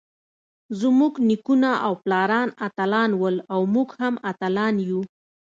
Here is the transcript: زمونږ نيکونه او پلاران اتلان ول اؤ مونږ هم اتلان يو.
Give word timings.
زمونږ 0.79 1.13
نيکونه 1.29 1.69
او 1.85 1.93
پلاران 2.03 2.49
اتلان 2.67 3.09
ول 3.21 3.37
اؤ 3.53 3.61
مونږ 3.73 3.89
هم 3.99 4.13
اتلان 4.31 4.75
يو. 4.87 5.01